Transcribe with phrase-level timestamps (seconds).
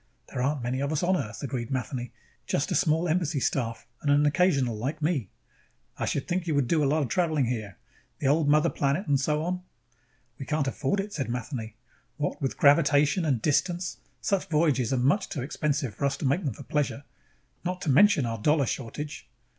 [0.29, 2.11] "There aren't many of us on Earth," agreed Matheny.
[2.47, 5.29] "Just a small embassy staff and an occasional like me."
[5.95, 7.77] "I should think you would do a lot of traveling here.
[8.17, 9.61] The old mother planet and so on."
[10.39, 11.75] "We can't afford it," said Matheny.
[12.17, 16.45] "What with gravitation and distance, such voyages are much too expensive for us to make
[16.45, 17.03] them for pleasure.
[17.63, 19.29] Not to mention our dollar shortage."